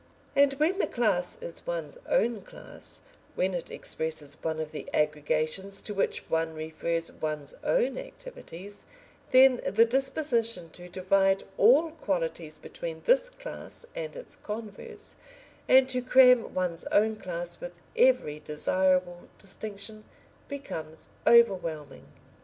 [0.35, 3.01] And when the class is one's own class,
[3.35, 8.83] when it expresses one of the aggregations to which one refers one's own activities,
[9.29, 15.15] then the disposition to divide all qualities between this class and its converse,
[15.69, 20.03] and to cram one's own class with every desirable distinction,
[20.47, 22.07] becomes overwhelming.